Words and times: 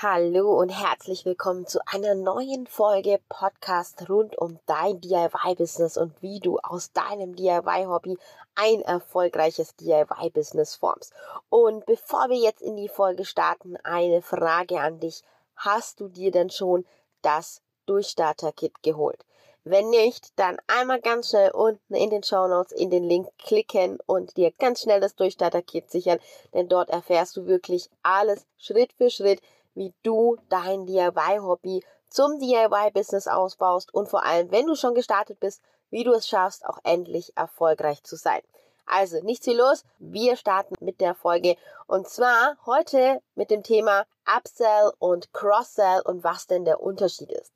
Hallo 0.00 0.56
und 0.56 0.68
herzlich 0.68 1.24
willkommen 1.24 1.66
zu 1.66 1.80
einer 1.84 2.14
neuen 2.14 2.68
Folge 2.68 3.18
Podcast 3.28 4.08
rund 4.08 4.38
um 4.38 4.60
dein 4.66 5.00
DIY-Business 5.00 5.96
und 5.96 6.22
wie 6.22 6.38
du 6.38 6.60
aus 6.60 6.92
deinem 6.92 7.34
DIY-Hobby 7.34 8.16
ein 8.54 8.82
erfolgreiches 8.82 9.74
DIY-Business 9.74 10.76
formst. 10.76 11.12
Und 11.50 11.84
bevor 11.84 12.28
wir 12.28 12.36
jetzt 12.36 12.62
in 12.62 12.76
die 12.76 12.88
Folge 12.88 13.24
starten, 13.24 13.76
eine 13.82 14.22
Frage 14.22 14.80
an 14.80 15.00
dich. 15.00 15.24
Hast 15.56 15.98
du 15.98 16.06
dir 16.06 16.30
denn 16.30 16.50
schon 16.50 16.86
das 17.22 17.60
Durchstarter-Kit 17.86 18.84
geholt? 18.84 19.24
Wenn 19.64 19.90
nicht, 19.90 20.30
dann 20.36 20.58
einmal 20.68 21.00
ganz 21.00 21.30
schnell 21.30 21.50
unten 21.50 21.94
in 21.94 22.10
den 22.10 22.22
Show 22.22 22.46
Notes 22.46 22.70
in 22.70 22.90
den 22.90 23.02
Link 23.02 23.28
klicken 23.36 23.98
und 24.06 24.36
dir 24.36 24.52
ganz 24.52 24.82
schnell 24.82 25.00
das 25.00 25.16
Durchstarter-Kit 25.16 25.90
sichern, 25.90 26.20
denn 26.54 26.68
dort 26.68 26.88
erfährst 26.88 27.36
du 27.36 27.46
wirklich 27.46 27.90
alles 28.04 28.46
Schritt 28.56 28.92
für 28.92 29.10
Schritt, 29.10 29.40
wie 29.78 29.94
du 30.02 30.36
dein 30.48 30.86
DIY-Hobby 30.86 31.84
zum 32.08 32.38
DIY-Business 32.38 33.28
ausbaust 33.28 33.94
und 33.94 34.08
vor 34.08 34.24
allem, 34.24 34.50
wenn 34.50 34.66
du 34.66 34.74
schon 34.74 34.94
gestartet 34.94 35.40
bist, 35.40 35.62
wie 35.90 36.04
du 36.04 36.12
es 36.12 36.28
schaffst, 36.28 36.66
auch 36.66 36.78
endlich 36.84 37.32
erfolgreich 37.36 38.02
zu 38.02 38.16
sein. 38.16 38.42
Also, 38.86 39.20
nichts 39.22 39.46
wie 39.46 39.54
los. 39.54 39.84
Wir 39.98 40.36
starten 40.36 40.74
mit 40.80 41.00
der 41.00 41.14
Folge. 41.14 41.56
Und 41.86 42.08
zwar 42.08 42.56
heute 42.64 43.20
mit 43.34 43.50
dem 43.50 43.62
Thema 43.62 44.06
Upsell 44.26 44.92
und 44.98 45.32
Cross-Sell 45.32 46.00
und 46.04 46.24
was 46.24 46.46
denn 46.46 46.64
der 46.64 46.80
Unterschied 46.80 47.30
ist. 47.30 47.52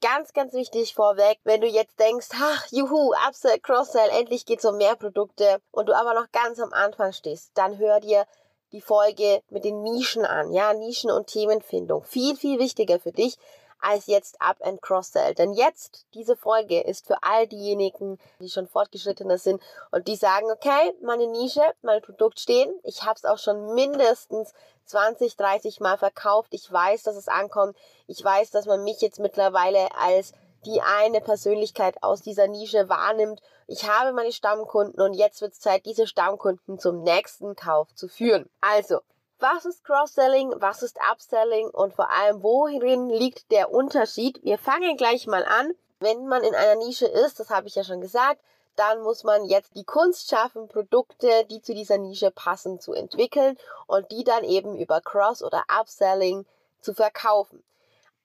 Ganz, 0.00 0.32
ganz 0.32 0.54
wichtig 0.54 0.94
vorweg, 0.94 1.38
wenn 1.44 1.60
du 1.60 1.66
jetzt 1.66 2.00
denkst, 2.00 2.28
ach, 2.32 2.66
juhu, 2.70 3.12
Upsell, 3.28 3.60
Cross-Sell, 3.60 4.08
endlich 4.18 4.46
geht's 4.46 4.64
um 4.64 4.78
mehr 4.78 4.96
Produkte 4.96 5.60
und 5.70 5.90
du 5.90 5.94
aber 5.94 6.14
noch 6.14 6.32
ganz 6.32 6.58
am 6.58 6.72
Anfang 6.72 7.12
stehst, 7.12 7.50
dann 7.54 7.76
hör 7.76 8.00
dir 8.00 8.24
die 8.72 8.80
Folge 8.80 9.42
mit 9.50 9.64
den 9.64 9.82
Nischen 9.82 10.24
an, 10.24 10.52
ja, 10.52 10.72
Nischen 10.72 11.10
und 11.10 11.26
Themenfindung. 11.26 12.04
Viel, 12.04 12.36
viel 12.36 12.58
wichtiger 12.58 12.98
für 13.00 13.12
dich 13.12 13.38
als 13.80 14.06
jetzt 14.06 14.40
Up 14.40 14.58
and 14.60 14.82
Cross-Sell. 14.82 15.34
Denn 15.34 15.52
jetzt, 15.52 16.06
diese 16.14 16.36
Folge 16.36 16.80
ist 16.80 17.06
für 17.06 17.22
all 17.22 17.46
diejenigen, 17.46 18.18
die 18.38 18.50
schon 18.50 18.68
fortgeschrittener 18.68 19.38
sind 19.38 19.62
und 19.90 20.06
die 20.08 20.16
sagen, 20.16 20.50
okay, 20.50 20.94
meine 21.02 21.26
Nische, 21.26 21.62
mein 21.82 22.02
Produkt 22.02 22.40
stehen, 22.40 22.72
ich 22.82 23.02
habe 23.02 23.14
es 23.16 23.24
auch 23.24 23.38
schon 23.38 23.74
mindestens 23.74 24.52
20, 24.86 25.36
30 25.36 25.80
Mal 25.80 25.98
verkauft, 25.98 26.52
ich 26.52 26.70
weiß, 26.70 27.04
dass 27.04 27.16
es 27.16 27.28
ankommt, 27.28 27.76
ich 28.06 28.22
weiß, 28.22 28.50
dass 28.50 28.66
man 28.66 28.84
mich 28.84 29.00
jetzt 29.00 29.20
mittlerweile 29.20 29.88
als 29.96 30.32
die 30.64 30.80
eine 30.80 31.20
Persönlichkeit 31.20 32.02
aus 32.02 32.22
dieser 32.22 32.46
Nische 32.46 32.88
wahrnimmt. 32.88 33.40
Ich 33.66 33.88
habe 33.88 34.12
meine 34.12 34.32
Stammkunden 34.32 35.00
und 35.00 35.14
jetzt 35.14 35.40
wird 35.40 35.52
es 35.52 35.60
Zeit, 35.60 35.86
diese 35.86 36.06
Stammkunden 36.06 36.78
zum 36.78 37.02
nächsten 37.02 37.56
Kauf 37.56 37.94
zu 37.94 38.08
führen. 38.08 38.48
Also, 38.60 39.00
was 39.38 39.64
ist 39.64 39.84
Cross-Selling, 39.84 40.54
was 40.56 40.82
ist 40.82 40.98
Upselling 41.10 41.70
und 41.70 41.94
vor 41.94 42.10
allem, 42.10 42.42
worin 42.42 43.08
liegt 43.08 43.50
der 43.50 43.72
Unterschied? 43.72 44.42
Wir 44.42 44.58
fangen 44.58 44.96
gleich 44.96 45.26
mal 45.26 45.44
an. 45.44 45.72
Wenn 45.98 46.26
man 46.26 46.42
in 46.42 46.54
einer 46.54 46.76
Nische 46.76 47.06
ist, 47.06 47.40
das 47.40 47.50
habe 47.50 47.66
ich 47.66 47.74
ja 47.74 47.84
schon 47.84 48.00
gesagt, 48.00 48.40
dann 48.76 49.02
muss 49.02 49.24
man 49.24 49.44
jetzt 49.44 49.76
die 49.76 49.84
Kunst 49.84 50.30
schaffen, 50.30 50.68
Produkte, 50.68 51.44
die 51.50 51.60
zu 51.60 51.74
dieser 51.74 51.98
Nische 51.98 52.30
passen, 52.30 52.80
zu 52.80 52.92
entwickeln 52.94 53.58
und 53.86 54.10
die 54.10 54.24
dann 54.24 54.44
eben 54.44 54.76
über 54.76 55.00
Cross- 55.00 55.42
oder 55.42 55.64
Upselling 55.68 56.46
zu 56.80 56.94
verkaufen 56.94 57.62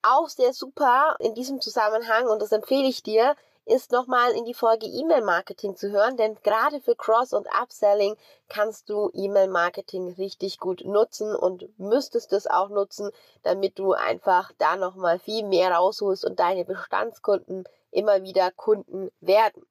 auch 0.06 0.30
sehr 0.30 0.54
super 0.54 1.16
in 1.20 1.34
diesem 1.36 1.62
Zusammenhang, 1.62 2.28
und 2.28 2.42
das 2.42 2.52
empfehle 2.52 2.88
ich 2.88 3.04
dir, 3.04 3.36
ist 3.66 3.92
nochmal 3.92 4.32
in 4.34 4.46
die 4.46 4.54
Folge 4.54 4.86
E-Mail-Marketing 4.86 5.76
zu 5.76 5.90
hören, 5.90 6.18
denn 6.18 6.38
gerade 6.44 6.82
für 6.82 6.96
Cross- 6.96 7.34
und 7.34 7.48
Upselling 7.48 8.16
kannst 8.48 8.90
du 8.90 9.10
E-Mail-Marketing 9.14 10.14
richtig 10.14 10.60
gut 10.60 10.86
nutzen 10.86 11.36
und 11.36 11.68
müsstest 11.80 12.32
es 12.34 12.46
auch 12.46 12.70
nutzen, 12.70 13.10
damit 13.42 13.80
du 13.80 13.94
einfach 13.94 14.52
da 14.60 14.76
nochmal 14.76 15.18
viel 15.18 15.44
mehr 15.44 15.72
rausholst 15.72 16.26
und 16.26 16.40
deine 16.40 16.64
Bestandskunden 16.64 17.68
immer 17.90 18.22
wieder 18.22 18.52
Kunden 18.52 19.10
werden. 19.20 19.66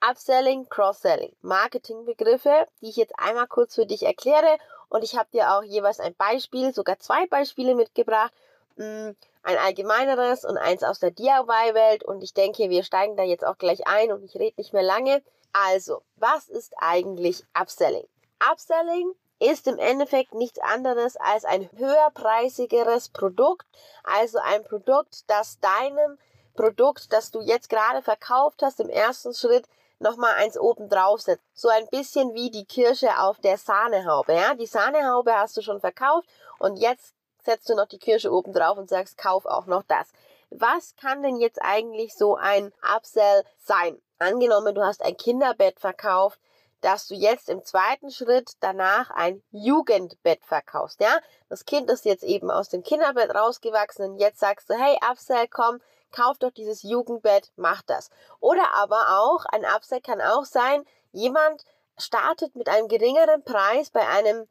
Upselling, 0.00 0.68
Cross-Selling, 0.68 1.34
Marketingbegriffe, 1.42 2.66
die 2.80 2.88
ich 2.88 2.96
jetzt 2.96 3.18
einmal 3.18 3.48
kurz 3.48 3.74
für 3.74 3.86
dich 3.86 4.04
erkläre 4.04 4.58
und 4.88 5.04
ich 5.04 5.16
habe 5.16 5.28
dir 5.32 5.52
auch 5.52 5.62
jeweils 5.62 6.00
ein 6.00 6.14
Beispiel, 6.14 6.72
sogar 6.72 6.98
zwei 7.00 7.26
Beispiele 7.26 7.74
mitgebracht 7.74 8.32
hm, 8.76 9.16
ein 9.46 9.58
allgemeineres 9.58 10.44
und 10.44 10.58
eins 10.58 10.82
aus 10.82 10.98
der 10.98 11.12
DIY-Welt 11.12 12.02
und 12.02 12.22
ich 12.22 12.34
denke, 12.34 12.68
wir 12.68 12.82
steigen 12.82 13.16
da 13.16 13.22
jetzt 13.22 13.46
auch 13.46 13.58
gleich 13.58 13.86
ein 13.86 14.10
und 14.10 14.24
ich 14.24 14.34
rede 14.34 14.60
nicht 14.60 14.72
mehr 14.72 14.82
lange. 14.82 15.22
Also, 15.52 16.02
was 16.16 16.48
ist 16.48 16.74
eigentlich 16.78 17.44
Upselling? 17.54 18.06
Upselling 18.40 19.12
ist 19.38 19.68
im 19.68 19.78
Endeffekt 19.78 20.34
nichts 20.34 20.58
anderes 20.58 21.16
als 21.16 21.44
ein 21.44 21.70
höherpreisigeres 21.76 23.10
Produkt, 23.10 23.66
also 24.02 24.38
ein 24.42 24.64
Produkt, 24.64 25.30
das 25.30 25.60
deinem 25.60 26.18
Produkt, 26.56 27.12
das 27.12 27.30
du 27.30 27.40
jetzt 27.40 27.68
gerade 27.68 28.02
verkauft 28.02 28.62
hast, 28.62 28.80
im 28.80 28.88
ersten 28.88 29.32
Schritt 29.32 29.68
nochmal 30.00 30.34
eins 30.34 30.58
oben 30.58 30.88
drauf 30.88 31.20
setzt. 31.20 31.44
So 31.54 31.68
ein 31.68 31.86
bisschen 31.88 32.34
wie 32.34 32.50
die 32.50 32.64
Kirsche 32.64 33.18
auf 33.20 33.38
der 33.38 33.58
Sahnehaube. 33.58 34.34
Ja? 34.34 34.54
Die 34.54 34.66
Sahnehaube 34.66 35.32
hast 35.34 35.56
du 35.56 35.62
schon 35.62 35.80
verkauft 35.80 36.28
und 36.58 36.76
jetzt 36.76 37.15
setzt 37.46 37.68
du 37.68 37.74
noch 37.74 37.86
die 37.86 37.98
Kirsche 37.98 38.30
oben 38.30 38.52
drauf 38.52 38.76
und 38.76 38.90
sagst, 38.90 39.16
kauf 39.16 39.46
auch 39.46 39.66
noch 39.66 39.82
das. 39.84 40.08
Was 40.50 40.94
kann 40.96 41.22
denn 41.22 41.38
jetzt 41.38 41.60
eigentlich 41.62 42.14
so 42.14 42.36
ein 42.36 42.72
Upsell 42.94 43.44
sein? 43.58 44.00
Angenommen, 44.18 44.74
du 44.74 44.84
hast 44.84 45.02
ein 45.02 45.16
Kinderbett 45.16 45.80
verkauft, 45.80 46.38
dass 46.80 47.08
du 47.08 47.14
jetzt 47.14 47.48
im 47.48 47.64
zweiten 47.64 48.10
Schritt 48.10 48.52
danach 48.60 49.10
ein 49.10 49.42
Jugendbett 49.50 50.44
verkaufst, 50.44 51.00
ja? 51.00 51.18
Das 51.48 51.64
Kind 51.64 51.90
ist 51.90 52.04
jetzt 52.04 52.22
eben 52.22 52.50
aus 52.50 52.68
dem 52.68 52.82
Kinderbett 52.82 53.34
rausgewachsen 53.34 54.10
und 54.10 54.18
jetzt 54.18 54.40
sagst 54.40 54.70
du, 54.70 54.74
hey, 54.74 54.98
Upsell, 55.10 55.48
komm, 55.48 55.80
kauf 56.12 56.38
doch 56.38 56.50
dieses 56.50 56.82
Jugendbett, 56.82 57.50
mach 57.56 57.82
das. 57.82 58.10
Oder 58.40 58.72
aber 58.74 59.18
auch, 59.20 59.46
ein 59.46 59.64
Upsell 59.64 60.00
kann 60.00 60.20
auch 60.20 60.44
sein, 60.44 60.84
jemand 61.12 61.64
startet 61.98 62.54
mit 62.56 62.68
einem 62.68 62.88
geringeren 62.88 63.42
Preis 63.42 63.90
bei 63.90 64.06
einem 64.06 64.46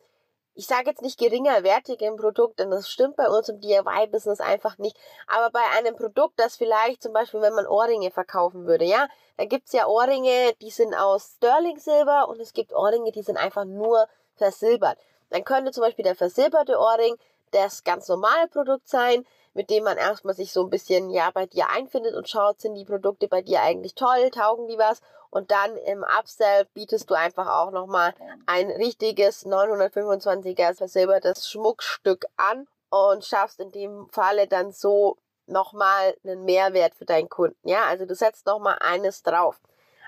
ich 0.56 0.68
sage 0.68 0.90
jetzt 0.90 1.02
nicht 1.02 1.20
geringerwertigen 1.20 2.16
Produkt, 2.16 2.60
denn 2.60 2.72
das 2.72 2.90
stimmt 2.90 3.18
bei 3.18 3.30
uns 3.30 3.50
im 3.50 3.60
DIY-Business 3.60 4.40
einfach 4.40 4.78
nicht, 4.78 4.98
aber 5.28 5.52
bei 5.52 5.64
einem 5.78 5.96
Produkt, 5.96 6.40
das 6.40 6.56
vielleicht 6.56 7.04
zum 7.04 7.14
Beispiel, 7.14 7.42
wenn 7.42 7.54
man 7.54 7.68
Ohrringe 7.68 8.10
verkaufen 8.10 8.66
würde, 8.66 8.86
ja, 8.86 9.08
da 9.38 9.46
gibt's 9.46 9.74
ja 9.74 9.86
Ohrringe, 9.86 10.54
die 10.62 10.70
sind 10.70 10.96
aus 10.96 11.36
Sterling-Silber 11.38 12.30
und 12.30 12.40
es 12.40 12.54
gibt 12.54 12.74
Ohrringe, 12.74 13.12
die 13.12 13.22
sind 13.22 13.38
einfach 13.38 13.66
nur 13.66 14.08
versilbert. 14.36 14.98
Dann 15.30 15.44
könnte 15.44 15.72
zum 15.72 15.84
Beispiel 15.84 16.04
der 16.04 16.16
versilberte 16.16 16.80
Ohrring 16.80 17.18
das 17.52 17.84
ganz 17.84 18.08
normale 18.08 18.48
Produkt 18.48 18.88
sein, 18.88 19.26
mit 19.54 19.70
dem 19.70 19.84
man 19.84 19.98
erstmal 19.98 20.36
sich 20.36 20.52
so 20.52 20.64
ein 20.64 20.70
bisschen 20.70 21.10
ja 21.10 21.32
bei 21.32 21.46
dir 21.46 21.70
einfindet 21.70 22.14
und 22.14 22.30
schaut, 22.30 22.62
sind 22.62 22.76
die 22.76 22.86
Produkte 22.86 23.28
bei 23.28 23.42
dir 23.42 23.62
eigentlich 23.62 23.96
toll, 23.96 24.30
taugen 24.30 24.68
die 24.68 24.78
was 24.78 25.02
und 25.36 25.52
dann 25.52 25.76
im 25.76 26.06
Upsell 26.18 26.66
bietest 26.74 27.10
du 27.10 27.14
einfach 27.14 27.48
auch 27.48 27.72
nochmal 27.72 28.14
ein 28.46 28.72
richtiges 28.72 29.46
925er 29.46 30.74
versilbertes 30.74 31.52
Schmuckstück 31.52 32.26
an 32.38 32.68
und 32.90 33.26
schaffst 33.26 33.60
in 33.60 33.70
dem 33.74 34.08
Falle 34.12 34.48
dann 34.48 34.72
so 34.72 35.18
nochmal 35.46 36.16
einen 36.24 36.46
Mehrwert 36.46 36.96
für 36.96 37.04
deinen 37.04 37.28
Kunden. 37.28 37.68
Ja, 37.68 37.84
also 37.84 38.06
du 38.06 38.16
setzt 38.16 38.46
nochmal 38.46 38.78
eines 38.80 39.24
drauf. 39.24 39.60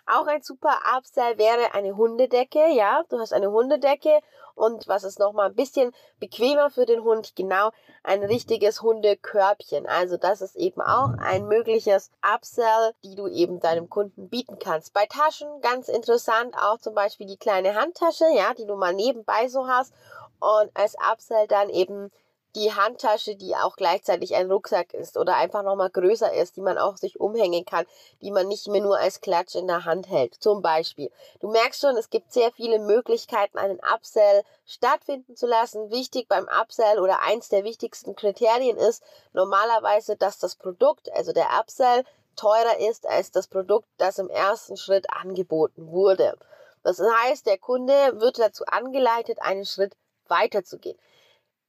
Auch 0.07 0.27
ein 0.27 0.41
super 0.41 0.79
Upsell 0.95 1.37
wäre 1.37 1.73
eine 1.73 1.97
Hundedecke, 1.97 2.69
ja. 2.69 3.03
Du 3.09 3.19
hast 3.19 3.33
eine 3.33 3.51
Hundedecke 3.51 4.21
und 4.55 4.87
was 4.87 5.03
ist 5.03 5.19
nochmal 5.19 5.49
ein 5.49 5.55
bisschen 5.55 5.93
bequemer 6.19 6.69
für 6.69 6.85
den 6.85 7.03
Hund, 7.03 7.35
genau 7.35 7.71
ein 8.03 8.23
richtiges 8.23 8.81
Hundekörbchen. 8.81 9.85
Also 9.85 10.17
das 10.17 10.41
ist 10.41 10.55
eben 10.55 10.81
auch 10.81 11.11
ein 11.19 11.47
mögliches 11.47 12.09
Upsell, 12.23 12.93
die 13.03 13.15
du 13.15 13.27
eben 13.27 13.59
deinem 13.59 13.89
Kunden 13.89 14.29
bieten 14.29 14.57
kannst. 14.59 14.93
Bei 14.93 15.05
Taschen 15.05 15.61
ganz 15.61 15.89
interessant 15.89 16.55
auch 16.57 16.79
zum 16.79 16.95
Beispiel 16.95 17.27
die 17.27 17.37
kleine 17.37 17.75
Handtasche, 17.75 18.25
ja, 18.33 18.53
die 18.53 18.65
du 18.65 18.75
mal 18.75 18.93
nebenbei 18.93 19.47
so 19.49 19.67
hast 19.67 19.93
und 20.39 20.71
als 20.73 20.95
Upsell 20.95 21.47
dann 21.47 21.69
eben 21.69 22.11
die 22.57 22.73
Handtasche, 22.73 23.35
die 23.35 23.55
auch 23.55 23.75
gleichzeitig 23.75 24.33
ein 24.33 24.51
Rucksack 24.51 24.95
ist 24.95 25.15
oder 25.15 25.35
einfach 25.35 25.61
nochmal 25.61 25.91
größer 25.91 26.33
ist, 26.33 26.57
die 26.57 26.61
man 26.61 26.79
auch 26.79 26.97
sich 26.97 27.19
umhängen 27.19 27.65
kann, 27.65 27.85
die 28.21 28.31
man 28.31 28.47
nicht 28.47 28.67
mehr 28.67 28.81
nur 28.81 28.97
als 28.97 29.21
Klatsch 29.21 29.53
in 29.53 29.67
der 29.67 29.85
Hand 29.85 30.09
hält. 30.09 30.33
Zum 30.33 30.63
Beispiel. 30.63 31.11
Du 31.39 31.51
merkst 31.51 31.81
schon, 31.81 31.95
es 31.97 32.09
gibt 32.09 32.33
sehr 32.33 32.51
viele 32.51 32.79
Möglichkeiten, 32.79 33.59
einen 33.59 33.79
Upsell 33.93 34.43
stattfinden 34.65 35.35
zu 35.35 35.45
lassen. 35.45 35.91
Wichtig 35.91 36.27
beim 36.27 36.47
Upsell 36.47 36.99
oder 36.99 37.21
eins 37.21 37.49
der 37.49 37.63
wichtigsten 37.63 38.15
Kriterien 38.15 38.77
ist 38.77 39.03
normalerweise, 39.33 40.15
dass 40.15 40.39
das 40.39 40.55
Produkt, 40.55 41.13
also 41.13 41.33
der 41.33 41.59
Upsell, 41.59 42.03
teurer 42.35 42.79
ist 42.89 43.07
als 43.07 43.29
das 43.29 43.47
Produkt, 43.47 43.87
das 43.97 44.17
im 44.17 44.31
ersten 44.31 44.77
Schritt 44.77 45.05
angeboten 45.11 45.91
wurde. 45.91 46.35
Das 46.81 46.99
heißt, 46.99 47.45
der 47.45 47.59
Kunde 47.59 47.93
wird 48.19 48.39
dazu 48.39 48.65
angeleitet, 48.65 49.39
einen 49.41 49.65
Schritt 49.65 49.95
weiterzugehen. 50.27 50.97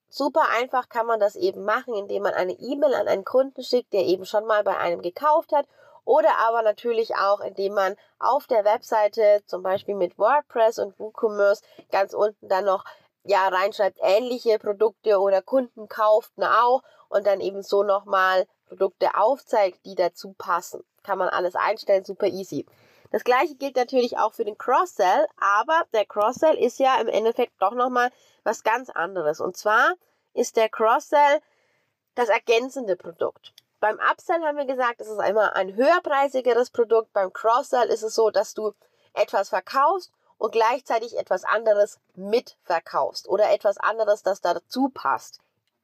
Super 0.08 0.48
einfach 0.56 0.88
kann 0.88 1.06
man 1.06 1.20
das 1.20 1.36
eben 1.36 1.64
machen, 1.64 1.94
indem 1.94 2.22
man 2.22 2.34
eine 2.34 2.52
E-Mail 2.52 2.94
an 2.94 3.08
einen 3.08 3.24
Kunden 3.24 3.62
schickt, 3.62 3.92
der 3.92 4.02
eben 4.02 4.24
schon 4.24 4.46
mal 4.46 4.64
bei 4.64 4.76
einem 4.76 5.02
gekauft 5.02 5.52
hat. 5.52 5.66
Oder 6.04 6.38
aber 6.38 6.62
natürlich 6.62 7.16
auch, 7.16 7.40
indem 7.40 7.74
man 7.74 7.94
auf 8.18 8.46
der 8.46 8.64
Webseite, 8.64 9.42
zum 9.46 9.62
Beispiel 9.62 9.94
mit 9.94 10.18
WordPress 10.18 10.78
und 10.78 10.98
WooCommerce, 10.98 11.62
ganz 11.90 12.14
unten 12.14 12.48
dann 12.48 12.64
noch 12.64 12.84
ja 13.24 13.46
reinschreibt, 13.48 13.98
ähnliche 14.00 14.58
Produkte 14.58 15.18
oder 15.20 15.42
Kunden 15.42 15.88
kauft 15.88 16.36
now 16.38 16.80
und 17.10 17.26
dann 17.26 17.40
eben 17.40 17.62
so 17.62 17.82
nochmal 17.82 18.46
Produkte 18.68 19.14
aufzeigt, 19.14 19.84
die 19.84 19.94
dazu 19.94 20.34
passen. 20.38 20.82
Kann 21.02 21.18
man 21.18 21.28
alles 21.28 21.54
einstellen, 21.54 22.04
super 22.04 22.26
easy. 22.26 22.64
Das 23.10 23.24
gleiche 23.24 23.54
gilt 23.54 23.76
natürlich 23.76 24.18
auch 24.18 24.34
für 24.34 24.44
den 24.44 24.58
Cross-Sell, 24.58 25.26
aber 25.38 25.82
der 25.94 26.04
Cross-Sell 26.04 26.56
ist 26.56 26.78
ja 26.78 27.00
im 27.00 27.08
Endeffekt 27.08 27.52
doch 27.60 27.72
nochmal 27.72 28.10
was 28.48 28.62
ganz 28.62 28.88
anderes. 28.88 29.40
Und 29.40 29.56
zwar 29.56 29.92
ist 30.32 30.56
der 30.56 30.70
Cross-Sell 30.70 31.40
das 32.14 32.30
ergänzende 32.30 32.96
Produkt. 32.96 33.52
Beim 33.78 34.00
Upsell 34.10 34.42
haben 34.42 34.56
wir 34.56 34.64
gesagt, 34.64 35.00
es 35.00 35.08
ist 35.08 35.18
einmal 35.18 35.50
ein 35.50 35.76
höherpreisigeres 35.76 36.70
Produkt. 36.70 37.12
Beim 37.12 37.32
Cross-Sell 37.32 37.88
ist 37.90 38.02
es 38.02 38.14
so, 38.14 38.30
dass 38.30 38.54
du 38.54 38.72
etwas 39.12 39.50
verkaufst 39.50 40.10
und 40.38 40.52
gleichzeitig 40.52 41.16
etwas 41.18 41.44
anderes 41.44 42.00
mitverkaufst 42.14 43.28
oder 43.28 43.52
etwas 43.52 43.76
anderes, 43.76 44.22
das 44.22 44.40
dazu 44.40 44.88
passt. 44.88 45.40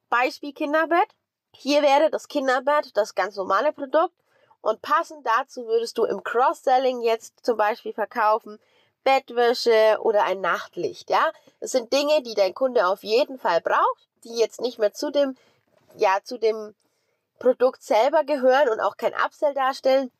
Beispiel 0.09 0.53
Kinderbett. 0.53 1.09
Hier 1.51 1.83
wäre 1.83 2.09
das 2.09 2.27
Kinderbett 2.27 2.97
das 2.97 3.15
ganz 3.15 3.35
normale 3.35 3.73
Produkt 3.73 4.15
und 4.61 4.81
passend 4.81 5.25
dazu 5.25 5.67
würdest 5.67 5.97
du 5.99 6.05
im 6.05 6.23
Cross-Selling 6.23 7.01
jetzt 7.01 7.45
zum 7.45 7.57
Beispiel 7.57 7.93
verkaufen 7.93 8.59
Bettwäsche 9.05 9.99
oder 10.01 10.23
ein 10.23 10.41
Nachtlicht, 10.41 11.09
ja. 11.09 11.31
Das 11.61 11.71
sind 11.71 11.93
Dinge, 11.93 12.21
die 12.23 12.33
dein 12.33 12.53
Kunde 12.53 12.87
auf 12.87 13.03
jeden 13.03 13.39
Fall 13.39 13.61
braucht, 13.61 14.09
die 14.25 14.35
jetzt 14.35 14.59
nicht 14.59 14.79
mehr 14.79 14.91
zu 14.91 15.11
dem, 15.11 15.37
ja, 15.95 16.17
zu 16.23 16.37
dem 16.37 16.75
Produkt 17.39 17.83
selber 17.83 18.23
gehören 18.25 18.69
und 18.69 18.81
auch 18.81 18.97
kein 18.97 19.13
Upsell 19.13 19.53
darstellen, 19.53 20.11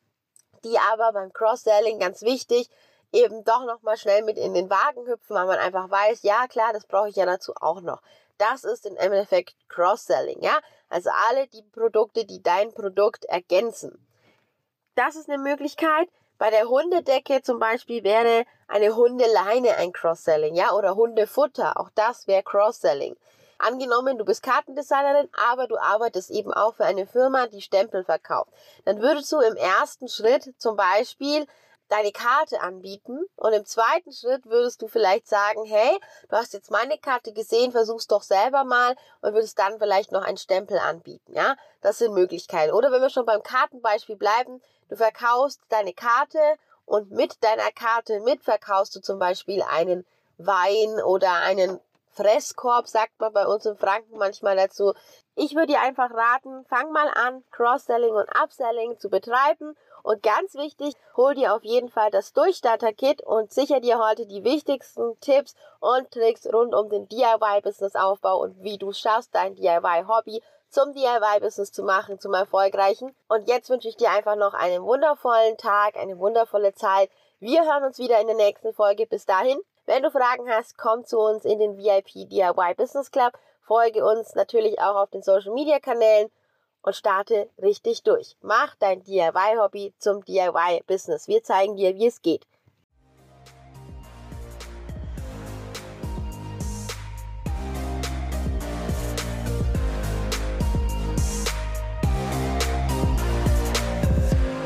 die 0.63 0.77
aber 0.93 1.11
beim 1.11 1.33
Cross-Selling 1.33 1.99
ganz 1.99 2.21
wichtig 2.21 2.69
eben 3.11 3.43
doch 3.43 3.65
nochmal 3.65 3.97
schnell 3.97 4.23
mit 4.23 4.37
in 4.37 4.53
den 4.53 4.69
Wagen 4.69 5.05
hüpfen, 5.07 5.35
weil 5.35 5.47
man 5.47 5.59
einfach 5.59 5.89
weiß, 5.89 6.23
ja 6.23 6.47
klar, 6.47 6.71
das 6.73 6.85
brauche 6.85 7.09
ich 7.09 7.15
ja 7.15 7.25
dazu 7.25 7.53
auch 7.59 7.81
noch. 7.81 8.01
Das 8.37 8.63
ist 8.63 8.85
im 8.85 8.97
Endeffekt 8.97 9.55
Cross-Selling, 9.69 10.41
ja. 10.41 10.59
Also 10.89 11.09
alle 11.29 11.47
die 11.47 11.63
Produkte, 11.63 12.25
die 12.25 12.43
dein 12.43 12.73
Produkt 12.73 13.25
ergänzen. 13.25 14.05
Das 14.95 15.15
ist 15.15 15.29
eine 15.29 15.41
Möglichkeit. 15.41 16.09
Bei 16.37 16.49
der 16.49 16.67
Hundedecke 16.67 17.41
zum 17.41 17.59
Beispiel 17.59 18.03
wäre 18.03 18.45
eine 18.67 18.95
Hundeleine 18.95 19.77
ein 19.77 19.93
Cross-Selling, 19.93 20.55
ja, 20.55 20.73
oder 20.73 20.95
Hundefutter. 20.95 21.79
Auch 21.79 21.89
das 21.95 22.27
wäre 22.27 22.43
Cross-Selling. 22.43 23.15
Angenommen, 23.57 24.17
du 24.17 24.25
bist 24.25 24.43
Kartendesignerin, 24.43 25.29
aber 25.49 25.67
du 25.67 25.77
arbeitest 25.77 26.29
eben 26.29 26.53
auch 26.53 26.75
für 26.75 26.83
eine 26.83 27.07
Firma, 27.07 27.47
die 27.47 27.61
Stempel 27.61 28.03
verkauft. 28.03 28.51
Dann 28.83 29.01
würdest 29.01 29.31
du 29.31 29.39
im 29.39 29.55
ersten 29.55 30.09
Schritt 30.09 30.53
zum 30.57 30.75
Beispiel 30.75 31.47
deine 31.87 32.11
Karte 32.11 32.61
anbieten 32.61 33.19
und 33.35 33.53
im 33.53 33.65
zweiten 33.65 34.11
Schritt 34.11 34.45
würdest 34.45 34.81
du 34.81 34.87
vielleicht 34.87 35.27
sagen, 35.27 35.63
hey, 35.65 35.99
du 36.29 36.35
hast 36.35 36.53
jetzt 36.53 36.71
meine 36.71 36.97
Karte 36.97 37.31
gesehen, 37.31 37.71
versuch's 37.71 38.07
doch 38.07 38.23
selber 38.23 38.63
mal 38.63 38.95
und 39.21 39.33
würdest 39.33 39.59
dann 39.59 39.77
vielleicht 39.77 40.11
noch 40.11 40.23
einen 40.23 40.37
Stempel 40.37 40.79
anbieten, 40.79 41.33
ja? 41.33 41.55
Das 41.81 41.99
sind 41.99 42.13
Möglichkeiten. 42.13 42.73
Oder 42.73 42.91
wenn 42.91 43.01
wir 43.01 43.09
schon 43.09 43.25
beim 43.25 43.43
Kartenbeispiel 43.43 44.15
bleiben, 44.15 44.61
Du 44.89 44.95
verkaufst 44.95 45.61
deine 45.69 45.93
Karte 45.93 46.39
und 46.85 47.11
mit 47.11 47.43
deiner 47.43 47.71
Karte 47.71 48.19
mitverkaufst 48.21 48.95
du 48.95 49.01
zum 49.01 49.19
Beispiel 49.19 49.63
einen 49.63 50.05
Wein 50.37 51.01
oder 51.03 51.33
einen 51.33 51.79
Fresskorb, 52.11 52.87
sagt 52.87 53.19
man 53.19 53.33
bei 53.33 53.45
uns 53.45 53.65
in 53.65 53.75
Franken 53.75 54.17
manchmal 54.17 54.55
dazu. 54.55 54.93
Ich 55.35 55.53
würde 55.53 55.73
dir 55.73 55.81
einfach 55.81 56.11
raten, 56.11 56.65
fang 56.69 56.91
mal 56.91 57.09
an, 57.09 57.43
Cross-Selling 57.51 58.13
und 58.13 58.29
Upselling 58.41 58.97
zu 58.99 59.09
betreiben. 59.09 59.75
Und 60.01 60.21
ganz 60.21 60.53
wichtig, 60.53 60.93
hol 61.17 61.33
dir 61.33 61.53
auf 61.55 61.63
jeden 61.63 61.89
Fall 61.89 62.11
das 62.11 62.31
Durchstarter-Kit 62.31 63.21
und 63.23 63.51
sicher 63.51 63.79
dir 63.79 63.97
heute 63.99 64.27
die 64.27 64.43
wichtigsten 64.43 65.19
Tipps 65.19 65.55
und 65.79 66.11
Tricks 66.11 66.45
rund 66.45 66.75
um 66.75 66.89
den 66.89 67.09
DIY-Business-Aufbau 67.09 68.39
und 68.39 68.61
wie 68.61 68.77
du 68.77 68.93
schaffst, 68.93 69.33
dein 69.33 69.55
DIY-Hobby 69.55 70.41
zum 70.75 70.91
DIY-Business 70.91 71.71
zu 71.71 71.83
machen, 71.83 72.19
zum 72.19 72.33
erfolgreichen. 72.33 73.15
Und 73.29 73.47
jetzt 73.47 73.69
wünsche 73.69 73.87
ich 73.87 73.95
dir 73.95 74.11
einfach 74.11 74.35
noch 74.35 74.53
einen 74.53 74.83
wundervollen 74.83 75.55
Tag, 75.55 75.95
eine 75.95 76.19
wundervolle 76.19 76.73
Zeit. 76.73 77.09
Wir 77.39 77.63
hören 77.63 77.85
uns 77.85 77.97
wieder 77.97 78.19
in 78.19 78.27
der 78.27 78.35
nächsten 78.35 78.73
Folge. 78.73 79.05
Bis 79.05 79.25
dahin, 79.25 79.57
wenn 79.85 80.03
du 80.03 80.11
Fragen 80.11 80.49
hast, 80.49 80.77
komm 80.77 81.05
zu 81.05 81.17
uns 81.17 81.45
in 81.45 81.59
den 81.59 81.77
VIP 81.77 82.29
DIY 82.29 82.73
Business 82.75 83.09
Club. 83.09 83.39
Folge 83.61 84.03
uns 84.03 84.35
natürlich 84.35 84.81
auch 84.81 84.97
auf 84.97 85.09
den 85.11 85.23
Social 85.23 85.53
Media 85.53 85.79
Kanälen 85.79 86.29
und 86.81 86.93
starte 86.93 87.49
richtig 87.61 88.03
durch. 88.03 88.35
Mach 88.41 88.75
dein 88.75 89.01
DIY-Hobby 89.01 89.93
zum 89.97 90.25
DIY-Business. 90.25 91.29
Wir 91.29 91.41
zeigen 91.41 91.77
dir, 91.77 91.95
wie 91.95 92.07
es 92.07 92.21
geht. 92.21 92.45